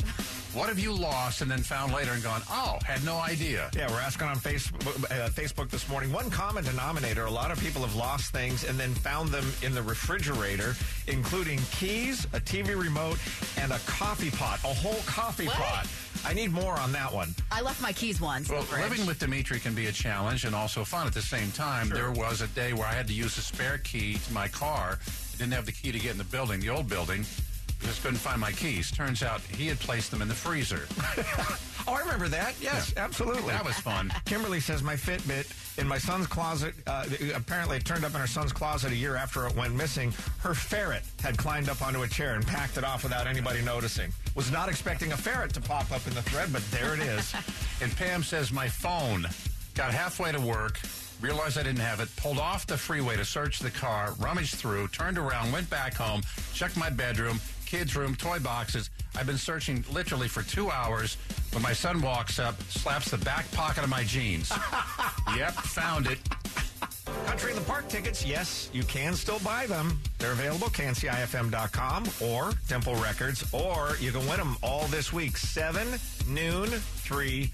What 0.54 0.70
have 0.70 0.78
you 0.80 0.94
lost 0.94 1.42
and 1.42 1.50
then 1.50 1.60
found 1.60 1.94
later 1.94 2.12
and 2.12 2.22
gone, 2.24 2.42
oh, 2.50 2.78
had 2.86 3.04
no 3.04 3.16
idea? 3.18 3.70
Yeah, 3.76 3.90
we're 3.92 4.00
asking 4.00 4.28
on 4.28 4.36
Facebook, 4.38 5.04
uh, 5.06 5.30
Facebook 5.30 5.70
this 5.70 5.90
morning. 5.90 6.12
One 6.12 6.30
common 6.30 6.64
denominator: 6.64 7.26
a 7.26 7.32
lot 7.32 7.50
of 7.52 7.60
people 7.60 7.82
have 7.82 7.96
lost 7.96 8.32
things 8.32 8.64
and 8.64 8.80
then 8.80 8.94
found 8.94 9.30
them 9.30 9.46
in 9.64 9.74
the 9.74 9.82
refrigerator, 9.82 10.76
including 11.08 11.60
keys, 11.72 12.26
a 12.34 12.40
TV 12.40 12.80
remote, 12.80 13.18
and 13.58 13.72
a 13.72 13.80
coffee 13.88 14.30
pot. 14.32 14.60
A 14.64 14.68
whole 14.74 15.02
coffee 15.06 15.48
What? 15.48 15.56
pot. 15.56 15.88
I 16.26 16.34
need 16.34 16.52
more 16.52 16.80
on 16.80 16.92
that 16.94 17.14
one. 17.14 17.36
I 17.52 17.62
left 17.62 17.82
my 17.82 17.92
keys 17.92 18.22
once. 18.22 18.50
Well, 18.50 18.66
living 18.72 19.06
with 19.06 19.20
Dimitri 19.20 19.60
can 19.60 19.74
be 19.74 19.88
a 19.88 19.92
challenge 19.92 20.46
and 20.46 20.56
also 20.56 20.84
fun 20.84 21.06
at 21.06 21.14
the 21.14 21.22
same 21.22 21.52
time. 21.52 21.90
There 21.90 22.12
was 22.12 22.42
a 22.42 22.48
day 22.48 22.74
where 22.74 22.88
I 22.88 22.94
had 22.94 23.08
to 23.08 23.14
use 23.14 23.38
a 23.38 23.42
spare 23.42 23.78
key 23.80 24.16
to 24.16 24.34
my 24.34 24.48
car. 24.48 25.00
I 25.06 25.38
didn't 25.38 25.54
have 25.54 25.66
the 25.66 25.72
key 25.72 25.92
to 25.92 26.00
get 26.00 26.12
in 26.12 26.18
the 26.18 26.24
building, 26.24 26.62
the 26.62 26.70
old 26.70 26.88
building. 26.88 27.26
Just 27.84 28.02
couldn't 28.02 28.18
find 28.18 28.40
my 28.40 28.52
keys. 28.52 28.92
Turns 28.92 29.24
out 29.24 29.42
he 29.42 29.68
had 29.68 29.80
placed 29.80 30.12
them 30.12 30.22
in 30.22 30.28
the 30.28 30.34
freezer. 30.36 30.88
Oh, 31.86 31.94
I 31.94 32.00
remember 32.00 32.30
that. 32.30 32.56
Yes, 32.62 32.94
absolutely. 32.96 33.52
That 33.52 33.66
was 33.66 33.76
fun. 33.76 34.10
Kimberly 34.26 34.62
says 34.62 34.82
my 34.82 34.96
Fitbit 34.96 35.78
in 35.78 35.86
my 35.86 35.98
son's 35.98 36.28
closet. 36.28 36.74
Uh, 36.88 37.06
apparently, 37.36 37.76
it 37.78 37.84
turned 37.84 38.06
up 38.06 38.14
in 38.14 38.22
her 38.22 38.28
son's 38.28 38.54
closet 38.54 38.94
a 38.94 38.96
year 38.96 39.18
after 39.18 39.46
it 39.48 39.56
went 39.58 39.76
missing. 39.76 40.14
Her 40.40 40.54
ferret 40.54 41.04
had 41.22 41.38
climbed 41.38 41.68
up 41.68 41.82
onto 41.82 42.04
a 42.04 42.08
chair 42.08 42.36
and 42.36 42.48
packed 42.48 42.78
it 42.78 42.86
off 42.86 43.04
without 43.04 43.28
anybody 43.28 43.62
noticing. 43.62 44.14
Was 44.36 44.50
not 44.50 44.70
expecting 44.70 45.12
a 45.12 45.18
ferret 45.18 45.54
to 45.56 45.62
pop 45.62 45.92
up 45.92 46.08
in 46.08 46.14
the 46.14 46.22
thread, 46.22 46.54
but 46.54 46.64
there 46.72 46.94
it 46.94 47.02
is. 47.02 47.34
And 47.82 47.94
Pam 47.98 48.24
says 48.24 48.54
my 48.54 48.70
phone 48.70 49.28
got 49.74 49.94
halfway 49.94 50.32
to 50.32 50.40
work, 50.40 50.80
realized 51.20 51.58
I 51.58 51.64
didn't 51.64 51.82
have 51.82 52.00
it, 52.00 52.16
pulled 52.16 52.40
off 52.40 52.66
the 52.66 52.78
freeway 52.78 53.18
to 53.18 53.26
search 53.26 53.60
the 53.60 53.72
car, 53.72 54.14
rummaged 54.20 54.56
through, 54.56 54.88
turned 54.90 55.18
around, 55.18 55.52
went 55.52 55.70
back 55.70 55.96
home, 55.96 56.22
checked 56.54 56.78
my 56.78 56.90
bedroom, 56.90 57.42
kids' 57.74 57.96
room, 57.96 58.14
toy 58.14 58.38
boxes. 58.38 58.92
I've 59.16 59.26
been 59.26 59.36
searching 59.36 59.84
literally 59.92 60.28
for 60.28 60.44
two 60.44 60.70
hours. 60.70 61.18
When 61.54 61.64
my 61.64 61.74
son 61.74 62.04
walks 62.04 62.38
up, 62.38 62.62
slaps 62.70 63.10
the 63.10 63.18
back 63.18 63.52
pocket 63.52 63.84
of 63.84 63.90
my 63.90 64.04
jeans. 64.04 64.54
yep, 65.36 65.54
found 65.54 66.06
it. 66.06 66.20
Country 67.26 67.50
in 67.52 67.58
the 67.58 67.64
Park 67.64 67.88
tickets, 67.88 68.24
yes, 68.24 68.70
you 68.74 68.84
can 68.84 69.16
still 69.16 69.40
buy 69.40 69.66
them. 69.66 70.00
They're 70.20 70.34
available, 70.34 70.68
kncifm.com 70.68 72.06
or 72.22 72.52
Temple 72.68 72.94
Records, 72.98 73.44
or 73.52 73.98
you 74.00 74.12
can 74.12 74.22
win 74.28 74.38
them 74.38 74.56
all 74.62 74.86
this 74.90 75.12
week 75.12 75.36
7, 75.36 75.88
noon, 76.28 76.68
3, 76.68 77.52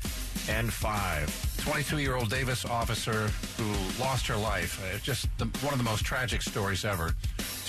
and 0.50 0.74
5. 0.74 1.62
22 1.64 2.00
year 2.00 2.16
old 2.16 2.30
Davis 2.30 2.66
officer 2.66 3.30
who 3.58 4.04
lost 4.04 4.28
her 4.28 4.36
life. 4.36 4.84
Uh, 4.84 4.98
just 5.02 5.30
the, 5.38 5.46
one 5.62 5.72
of 5.74 5.78
the 5.78 5.86
most 5.86 6.04
tragic 6.04 6.42
stories 6.42 6.84
ever. 6.84 7.16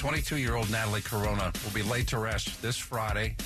22 0.01 0.39
year 0.39 0.57
old 0.57 0.71
Natalie 0.71 1.03
Corona 1.03 1.53
will 1.63 1.73
be 1.75 1.83
laid 1.83 2.09
to 2.09 2.17
rest 2.17 2.63
this 2.63 2.79
Friday, 2.79 3.37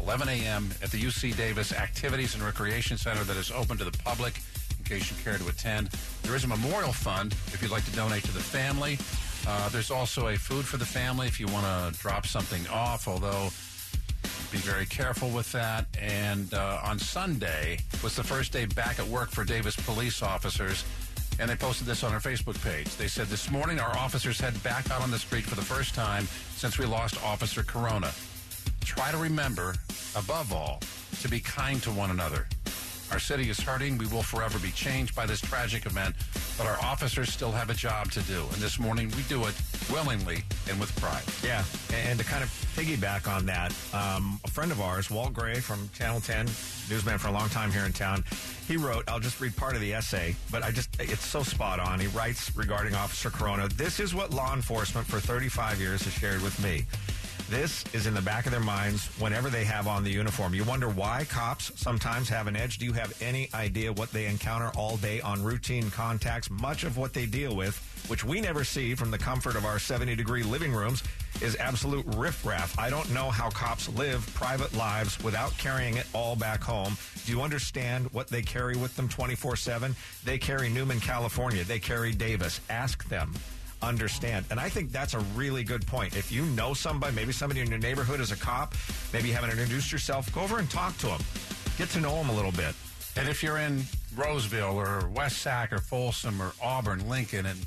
11 0.00 0.26
a.m. 0.26 0.70
at 0.82 0.90
the 0.90 0.98
UC 0.98 1.36
Davis 1.36 1.70
Activities 1.70 2.34
and 2.34 2.42
Recreation 2.42 2.96
Center 2.96 3.22
that 3.24 3.36
is 3.36 3.50
open 3.50 3.76
to 3.76 3.84
the 3.84 3.92
public 3.98 4.40
in 4.78 4.84
case 4.86 5.10
you 5.10 5.22
care 5.22 5.36
to 5.36 5.46
attend. 5.48 5.88
There 6.22 6.34
is 6.34 6.44
a 6.44 6.46
memorial 6.46 6.94
fund 6.94 7.32
if 7.48 7.60
you'd 7.60 7.70
like 7.70 7.84
to 7.84 7.92
donate 7.92 8.24
to 8.24 8.32
the 8.32 8.40
family. 8.40 8.96
Uh, 9.46 9.68
there's 9.68 9.90
also 9.90 10.28
a 10.28 10.36
food 10.36 10.64
for 10.64 10.78
the 10.78 10.86
family 10.86 11.26
if 11.26 11.38
you 11.38 11.46
want 11.48 11.66
to 11.66 12.00
drop 12.00 12.24
something 12.24 12.66
off, 12.68 13.06
although 13.06 13.50
be 14.50 14.56
very 14.56 14.86
careful 14.86 15.28
with 15.28 15.52
that. 15.52 15.84
And 16.00 16.54
uh, 16.54 16.80
on 16.82 16.98
Sunday 16.98 17.80
was 18.02 18.16
the 18.16 18.24
first 18.24 18.50
day 18.50 18.64
back 18.64 18.98
at 18.98 19.06
work 19.06 19.28
for 19.28 19.44
Davis 19.44 19.76
police 19.76 20.22
officers. 20.22 20.84
And 21.40 21.48
they 21.48 21.54
posted 21.56 21.86
this 21.86 22.02
on 22.02 22.12
our 22.12 22.20
Facebook 22.20 22.62
page. 22.64 22.96
They 22.96 23.06
said, 23.06 23.28
This 23.28 23.50
morning, 23.50 23.78
our 23.78 23.96
officers 23.96 24.40
head 24.40 24.60
back 24.62 24.90
out 24.90 25.02
on 25.02 25.10
the 25.10 25.18
street 25.18 25.44
for 25.44 25.54
the 25.54 25.62
first 25.62 25.94
time 25.94 26.26
since 26.56 26.78
we 26.78 26.84
lost 26.84 27.22
Officer 27.24 27.62
Corona. 27.62 28.10
Try 28.84 29.12
to 29.12 29.18
remember, 29.18 29.76
above 30.16 30.52
all, 30.52 30.80
to 31.20 31.28
be 31.28 31.38
kind 31.38 31.80
to 31.82 31.90
one 31.90 32.10
another. 32.10 32.48
Our 33.12 33.18
city 33.18 33.48
is 33.48 33.60
hurting. 33.60 33.98
We 33.98 34.06
will 34.06 34.22
forever 34.22 34.58
be 34.58 34.70
changed 34.70 35.14
by 35.14 35.26
this 35.26 35.40
tragic 35.40 35.86
event, 35.86 36.14
but 36.58 36.66
our 36.66 36.78
officers 36.82 37.32
still 37.32 37.52
have 37.52 37.70
a 37.70 37.74
job 37.74 38.10
to 38.12 38.20
do. 38.22 38.40
And 38.40 38.60
this 38.60 38.78
morning, 38.78 39.12
we 39.16 39.22
do 39.22 39.44
it 39.46 39.54
willingly 39.90 40.42
and 40.68 40.78
with 40.80 40.94
pride. 41.00 41.22
Yeah, 41.42 41.64
and 41.92 42.18
to 42.18 42.24
kind 42.24 42.42
of 42.42 42.50
piggyback 42.76 43.32
on 43.32 43.46
that, 43.46 43.72
um, 43.92 44.40
a 44.44 44.50
friend 44.50 44.70
of 44.70 44.80
ours, 44.80 45.10
Walt 45.10 45.32
Gray 45.32 45.60
from 45.60 45.88
Channel 45.94 46.20
10, 46.20 46.46
newsman 46.90 47.18
for 47.18 47.28
a 47.28 47.32
long 47.32 47.48
time 47.48 47.70
here 47.70 47.84
in 47.84 47.92
town, 47.92 48.24
he 48.66 48.76
wrote, 48.76 49.04
I'll 49.08 49.20
just 49.20 49.40
read 49.40 49.56
part 49.56 49.74
of 49.74 49.80
the 49.80 49.94
essay, 49.94 50.36
but 50.50 50.62
I 50.62 50.70
just, 50.70 50.90
it's 51.00 51.26
so 51.26 51.42
spot 51.42 51.80
on. 51.80 51.98
He 52.00 52.06
writes 52.08 52.54
regarding 52.56 52.94
Officer 52.94 53.30
Corona, 53.30 53.68
this 53.68 54.00
is 54.00 54.14
what 54.14 54.32
law 54.32 54.54
enforcement 54.54 55.06
for 55.06 55.20
35 55.20 55.80
years 55.80 56.02
has 56.02 56.12
shared 56.12 56.42
with 56.42 56.62
me. 56.62 56.84
This 57.50 57.82
is 57.94 58.06
in 58.06 58.12
the 58.12 58.20
back 58.20 58.44
of 58.44 58.52
their 58.52 58.60
minds 58.60 59.06
whenever 59.18 59.48
they 59.48 59.64
have 59.64 59.86
on 59.86 60.04
the 60.04 60.10
uniform. 60.10 60.54
You 60.54 60.64
wonder 60.64 60.90
why 60.90 61.24
cops 61.30 61.72
sometimes 61.80 62.28
have 62.28 62.46
an 62.46 62.54
edge. 62.54 62.76
Do 62.76 62.84
you 62.84 62.92
have 62.92 63.16
any 63.22 63.48
idea 63.54 63.90
what 63.90 64.12
they 64.12 64.26
encounter 64.26 64.70
all 64.76 64.98
day 64.98 65.22
on 65.22 65.42
routine 65.42 65.90
contacts? 65.90 66.50
Much 66.50 66.84
of 66.84 66.98
what 66.98 67.14
they 67.14 67.24
deal 67.24 67.56
with, 67.56 67.74
which 68.08 68.22
we 68.22 68.42
never 68.42 68.64
see 68.64 68.94
from 68.94 69.10
the 69.10 69.16
comfort 69.16 69.56
of 69.56 69.64
our 69.64 69.78
70 69.78 70.14
degree 70.14 70.42
living 70.42 70.74
rooms, 70.74 71.02
is 71.40 71.56
absolute 71.56 72.04
riffraff. 72.16 72.78
I 72.78 72.90
don't 72.90 73.10
know 73.14 73.30
how 73.30 73.48
cops 73.48 73.88
live 73.96 74.26
private 74.34 74.76
lives 74.76 75.18
without 75.24 75.56
carrying 75.56 75.96
it 75.96 76.06
all 76.12 76.36
back 76.36 76.62
home. 76.62 76.98
Do 77.24 77.32
you 77.32 77.40
understand 77.40 78.12
what 78.12 78.28
they 78.28 78.42
carry 78.42 78.76
with 78.76 78.94
them 78.94 79.08
24 79.08 79.56
7? 79.56 79.96
They 80.22 80.36
carry 80.36 80.68
Newman, 80.68 81.00
California. 81.00 81.64
They 81.64 81.78
carry 81.78 82.12
Davis. 82.12 82.60
Ask 82.68 83.08
them 83.08 83.32
understand. 83.82 84.46
And 84.50 84.58
I 84.58 84.68
think 84.68 84.92
that's 84.92 85.14
a 85.14 85.20
really 85.34 85.64
good 85.64 85.86
point. 85.86 86.16
If 86.16 86.32
you 86.32 86.44
know 86.46 86.74
somebody, 86.74 87.14
maybe 87.14 87.32
somebody 87.32 87.60
in 87.60 87.68
your 87.68 87.78
neighborhood 87.78 88.20
is 88.20 88.32
a 88.32 88.36
cop, 88.36 88.74
maybe 89.12 89.28
you 89.28 89.34
haven't 89.34 89.50
introduced 89.50 89.92
yourself, 89.92 90.32
go 90.32 90.42
over 90.42 90.58
and 90.58 90.70
talk 90.70 90.96
to 90.98 91.06
them. 91.06 91.20
Get 91.76 91.88
to 91.90 92.00
know 92.00 92.14
them 92.16 92.30
a 92.30 92.34
little 92.34 92.52
bit. 92.52 92.74
And 93.16 93.28
if 93.28 93.42
you're 93.42 93.58
in 93.58 93.82
Roseville 94.16 94.78
or 94.78 95.08
West 95.14 95.38
Sac 95.38 95.72
or 95.72 95.78
Folsom 95.78 96.40
or 96.40 96.52
Auburn, 96.62 97.08
Lincoln, 97.08 97.46
and 97.46 97.58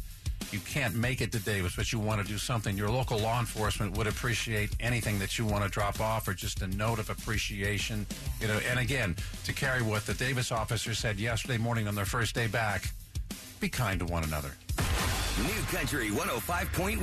you 0.51 0.59
can't 0.59 0.95
make 0.95 1.21
it 1.21 1.31
to 1.31 1.39
Davis, 1.39 1.75
but 1.75 1.91
you 1.93 1.99
want 1.99 2.21
to 2.21 2.27
do 2.27 2.37
something, 2.37 2.77
your 2.77 2.89
local 2.89 3.17
law 3.19 3.39
enforcement 3.39 3.97
would 3.97 4.07
appreciate 4.07 4.75
anything 4.79 5.17
that 5.19 5.37
you 5.37 5.45
want 5.45 5.63
to 5.63 5.69
drop 5.69 5.99
off 5.99 6.27
or 6.27 6.33
just 6.33 6.61
a 6.61 6.67
note 6.67 6.99
of 6.99 7.09
appreciation. 7.09 8.05
You 8.39 8.47
know, 8.47 8.59
and 8.69 8.79
again, 8.79 9.15
to 9.45 9.53
carry 9.53 9.81
what 9.81 10.05
the 10.05 10.13
Davis 10.13 10.51
officer 10.51 10.93
said 10.93 11.19
yesterday 11.19 11.57
morning 11.57 11.87
on 11.87 11.95
their 11.95 12.05
first 12.05 12.35
day 12.35 12.47
back, 12.47 12.83
be 13.59 13.69
kind 13.69 13.99
to 13.99 14.05
one 14.05 14.23
another. 14.23 14.51
New 15.39 15.61
Country 15.71 16.09
105.1. 16.09 16.99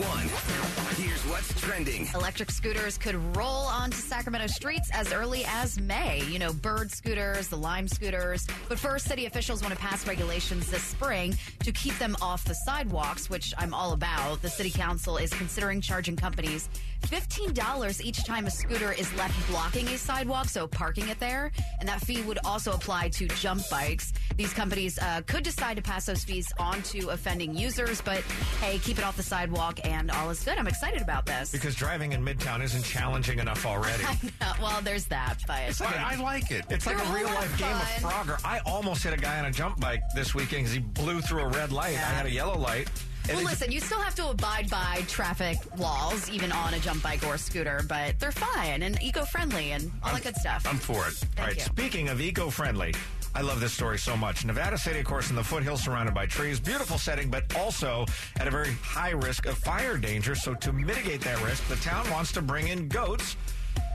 Here's 1.02 1.22
what's 1.22 1.58
trending. 1.60 2.06
Electric 2.14 2.50
scooters 2.50 2.98
could 2.98 3.14
roll 3.34 3.64
onto 3.64 3.96
Sacramento 3.96 4.48
streets 4.48 4.90
as 4.92 5.14
early 5.14 5.46
as 5.46 5.80
May. 5.80 6.22
You 6.24 6.38
know, 6.38 6.52
bird 6.52 6.90
scooters, 6.90 7.48
the 7.48 7.56
lime 7.56 7.88
scooters. 7.88 8.46
But 8.68 8.78
first, 8.78 9.06
city 9.06 9.24
officials 9.24 9.62
want 9.62 9.72
to 9.72 9.80
pass 9.80 10.06
regulations 10.06 10.70
this 10.70 10.82
spring 10.82 11.36
to 11.60 11.72
keep 11.72 11.98
them 11.98 12.16
off 12.20 12.44
the 12.44 12.54
sidewalks, 12.54 13.30
which 13.30 13.54
I'm 13.56 13.72
all 13.72 13.94
about. 13.94 14.42
The 14.42 14.50
city 14.50 14.70
council 14.70 15.16
is 15.16 15.32
considering 15.32 15.80
charging 15.80 16.14
companies 16.14 16.68
$15 17.02 18.04
each 18.04 18.24
time 18.24 18.46
a 18.46 18.50
scooter 18.50 18.92
is 18.92 19.12
left 19.14 19.48
blocking 19.48 19.86
a 19.88 19.98
sidewalk, 19.98 20.46
so 20.48 20.66
parking 20.66 21.08
it 21.08 21.18
there. 21.18 21.52
And 21.80 21.88
that 21.88 22.00
fee 22.00 22.22
would 22.22 22.38
also 22.44 22.72
apply 22.72 23.10
to 23.10 23.28
jump 23.28 23.62
bikes. 23.70 24.12
These 24.36 24.52
companies 24.52 24.98
uh, 24.98 25.22
could 25.26 25.44
decide 25.44 25.76
to 25.76 25.82
pass 25.82 26.06
those 26.06 26.24
fees 26.24 26.52
on 26.58 26.82
to 26.82 27.10
offending 27.10 27.54
users, 27.54 28.00
but 28.02 28.17
hey, 28.60 28.78
keep 28.78 28.98
it 28.98 29.04
off 29.04 29.16
the 29.16 29.22
sidewalk 29.22 29.80
and 29.84 30.10
all 30.10 30.30
is 30.30 30.42
good. 30.42 30.58
I'm 30.58 30.66
excited 30.66 31.02
about 31.02 31.26
this. 31.26 31.50
Because 31.52 31.74
driving 31.74 32.12
in 32.12 32.24
Midtown 32.24 32.62
isn't 32.62 32.84
challenging 32.84 33.38
enough 33.38 33.64
already. 33.66 34.04
Well, 34.60 34.80
there's 34.82 35.04
that, 35.06 35.36
but 35.46 35.60
It's 35.68 35.80
like, 35.80 35.96
I, 35.96 36.14
I 36.14 36.16
like 36.16 36.50
it. 36.50 36.64
it's 36.68 36.84
like 36.86 36.96
a 36.98 37.12
real 37.12 37.26
life 37.26 37.56
game 37.58 37.68
of. 37.70 37.82
Frogger. 38.02 38.40
I 38.44 38.58
almost 38.66 39.04
hit 39.04 39.12
a 39.12 39.16
guy 39.16 39.38
on 39.38 39.44
a 39.44 39.50
jump 39.52 39.78
bike 39.80 40.02
this 40.16 40.34
weekend 40.34 40.62
because 40.64 40.72
he 40.72 40.80
blew 40.80 41.20
through 41.20 41.42
a 41.42 41.48
red 41.48 41.70
light. 41.70 41.94
I 41.94 41.98
had 41.98 42.26
a 42.26 42.30
yellow 42.30 42.56
light. 42.58 42.88
Well, 43.28 43.44
listen, 43.44 43.70
you 43.70 43.78
still 43.80 44.00
have 44.00 44.14
to 44.16 44.30
abide 44.30 44.68
by 44.70 45.04
traffic 45.06 45.58
laws, 45.78 46.30
even 46.30 46.50
on 46.50 46.74
a 46.74 46.78
jump 46.80 47.02
bike 47.02 47.24
or 47.26 47.36
scooter, 47.38 47.84
but 47.88 48.18
they're 48.18 48.32
fine 48.32 48.82
and 48.82 49.00
eco 49.02 49.24
friendly 49.24 49.72
and 49.72 49.92
all 50.02 50.12
that 50.14 50.22
good 50.22 50.36
stuff. 50.36 50.66
I'm 50.68 50.78
for 50.78 51.06
it. 51.06 51.12
Thank 51.12 51.38
All 51.40 51.46
right, 51.46 51.56
you. 51.56 51.62
speaking 51.62 52.08
of 52.08 52.20
eco 52.20 52.48
friendly, 52.50 52.94
I 53.34 53.42
love 53.42 53.60
this 53.60 53.72
story 53.72 53.98
so 53.98 54.16
much. 54.16 54.44
Nevada 54.44 54.76
City, 54.76 55.00
of 55.00 55.04
course, 55.04 55.30
in 55.30 55.36
the 55.36 55.44
foothills 55.44 55.82
surrounded 55.82 56.14
by 56.14 56.26
trees, 56.26 56.58
beautiful 56.58 56.98
setting, 56.98 57.30
but 57.30 57.44
also 57.56 58.04
at 58.40 58.48
a 58.48 58.50
very 58.50 58.72
high 58.82 59.10
risk 59.10 59.46
of 59.46 59.56
fire 59.58 59.96
danger. 59.96 60.34
So, 60.34 60.54
to 60.54 60.72
mitigate 60.72 61.20
that 61.22 61.42
risk, 61.44 61.66
the 61.68 61.76
town 61.76 62.10
wants 62.10 62.32
to 62.32 62.42
bring 62.42 62.68
in 62.68 62.88
goats. 62.88 63.36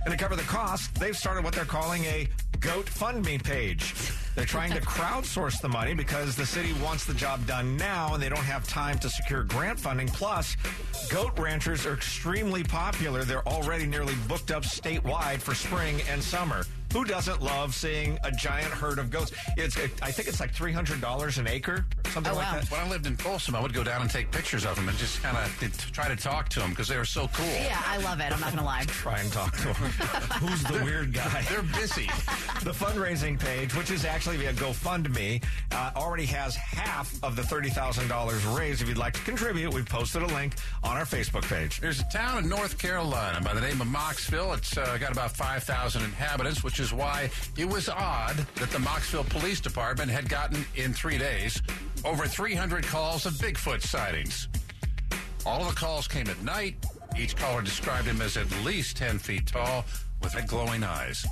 And 0.05 0.11
to 0.11 0.17
cover 0.17 0.35
the 0.35 0.43
cost, 0.43 0.93
they've 0.95 1.15
started 1.15 1.45
what 1.45 1.53
they're 1.53 1.63
calling 1.63 2.03
a 2.05 2.27
Goat 2.59 2.87
Fund 2.87 3.25
Me 3.25 3.37
page. 3.37 3.93
They're 4.35 4.45
trying 4.45 4.71
to 4.73 4.81
crowdsource 4.81 5.61
the 5.61 5.69
money 5.69 5.93
because 5.93 6.35
the 6.35 6.45
city 6.45 6.73
wants 6.83 7.05
the 7.05 7.13
job 7.13 7.45
done 7.45 7.77
now 7.77 8.13
and 8.13 8.23
they 8.23 8.29
don't 8.29 8.39
have 8.39 8.67
time 8.67 8.97
to 8.99 9.09
secure 9.09 9.43
grant 9.43 9.79
funding. 9.79 10.07
Plus, 10.07 10.57
goat 11.09 11.37
ranchers 11.39 11.85
are 11.85 11.93
extremely 11.93 12.63
popular. 12.63 13.23
They're 13.23 13.47
already 13.47 13.85
nearly 13.85 14.15
booked 14.27 14.51
up 14.51 14.63
statewide 14.63 15.39
for 15.39 15.55
spring 15.55 16.01
and 16.09 16.23
summer. 16.23 16.65
Who 16.93 17.03
doesn't 17.03 17.41
love 17.41 17.73
seeing 17.73 18.19
a 18.23 18.31
giant 18.31 18.71
herd 18.71 18.99
of 18.99 19.09
goats? 19.09 19.31
It's, 19.57 19.75
I 20.03 20.11
think 20.11 20.27
it's 20.27 20.39
like 20.39 20.53
three 20.53 20.71
hundred 20.71 21.01
dollars 21.01 21.39
an 21.39 21.47
acre, 21.47 21.85
something 22.13 22.31
Oh, 22.31 22.35
like 22.35 22.51
wow. 22.53 22.59
that. 22.59 22.71
When 22.71 22.79
I 22.79 22.89
lived 22.89 23.07
in 23.07 23.17
Folsom, 23.17 23.55
I 23.55 23.59
would 23.61 23.73
go 23.73 23.83
down 23.83 24.01
and 24.01 24.09
take 24.09 24.31
pictures 24.31 24.65
of 24.65 24.75
them 24.75 24.87
and 24.87 24.97
just 24.97 25.21
kind 25.23 25.35
of 25.35 25.91
try 25.91 26.07
to 26.07 26.15
talk 26.15 26.47
to 26.49 26.59
them 26.59 26.69
because 26.69 26.87
they 26.87 26.97
were 26.97 27.05
so 27.05 27.27
cool. 27.33 27.45
yeah, 27.47 27.81
I 27.85 27.97
love 27.97 28.19
it. 28.19 28.31
I'm 28.31 28.39
not 28.39 28.49
going 28.51 28.57
to 28.59 28.63
lie. 28.63 28.83
Try 28.87 29.19
and 29.19 29.31
talk 29.31 29.55
to 29.57 29.63
them. 29.65 29.73
Who's 30.39 30.63
the 30.63 30.81
weird 30.83 31.13
guy? 31.13 31.41
They're 31.49 31.61
busy. 31.63 32.05
The 32.63 32.71
fundraising 32.71 33.39
page, 33.39 33.75
which 33.75 33.89
is 33.91 34.05
actually 34.05 34.37
via 34.37 34.53
GoFundMe, 34.53 35.43
uh, 35.71 35.91
already 35.95 36.25
has 36.27 36.55
half 36.55 37.13
of 37.23 37.35
the 37.35 37.41
$30,000 37.41 38.57
raised. 38.57 38.81
If 38.81 38.87
you'd 38.87 38.97
like 38.97 39.13
to 39.13 39.21
contribute, 39.21 39.73
we've 39.73 39.85
posted 39.89 40.21
a 40.21 40.27
link 40.27 40.53
on 40.83 40.95
our 40.97 41.05
Facebook 41.05 41.43
page. 41.43 41.79
There's 41.81 41.99
a 41.99 42.05
town 42.11 42.43
in 42.43 42.49
North 42.49 42.77
Carolina 42.77 43.41
by 43.41 43.53
the 43.53 43.61
name 43.61 43.81
of 43.81 43.87
Mocksville. 43.87 44.55
It's 44.57 44.77
uh, 44.77 44.97
got 44.99 45.11
about 45.11 45.31
5,000 45.35 46.03
inhabitants, 46.03 46.63
which 46.63 46.79
is 46.79 46.93
why 46.93 47.29
it 47.57 47.67
was 47.67 47.89
odd 47.89 48.35
that 48.55 48.69
the 48.69 48.77
Mocksville 48.79 49.27
Police 49.29 49.59
Department 49.59 50.11
had 50.11 50.29
gotten, 50.29 50.65
in 50.75 50.93
three 50.93 51.17
days, 51.17 51.61
over 52.05 52.25
300 52.27 52.83
calls 52.85 53.25
of 53.25 53.33
Bigfoot 53.33 53.81
sightings. 53.81 54.47
All 55.45 55.61
of 55.61 55.67
the 55.69 55.75
calls 55.75 56.07
came 56.07 56.27
at 56.27 56.41
night. 56.43 56.75
Each 57.17 57.35
caller 57.35 57.61
described 57.61 58.07
him 58.07 58.21
as 58.21 58.37
at 58.37 58.49
least 58.63 58.97
10 58.97 59.19
feet 59.19 59.47
tall 59.47 59.85
with 60.21 60.33
red 60.35 60.47
glowing 60.47 60.83
eyes. 60.83 61.25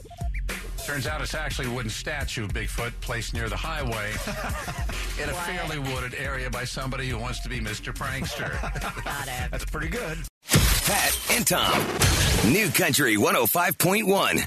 Turns 0.86 1.08
out 1.08 1.22
it's 1.22 1.36
actually 1.36 1.68
a 1.68 1.72
wooden 1.72 1.90
statue 1.92 2.44
of 2.44 2.52
Bigfoot 2.54 2.92
placed 3.02 3.34
near 3.34 3.48
the 3.50 3.56
highway 3.56 4.10
in 5.22 5.30
a 5.30 5.34
What? 5.34 5.46
fairly 5.46 5.80
wooded 5.80 6.16
area 6.16 6.50
by 6.50 6.66
somebody 6.66 7.08
who 7.08 7.18
wants 7.18 7.40
to 7.42 7.50
be 7.50 7.60
Mr. 7.60 7.94
Prankster. 7.94 8.52
Got 9.04 9.28
it. 9.28 9.52
That's 9.52 9.66
pretty 9.66 9.90
good. 9.90 10.18
Pat 10.50 11.20
and 11.32 11.46
Tom. 11.48 12.52
New 12.52 12.70
Country 12.72 13.16
105.1. 13.16 14.46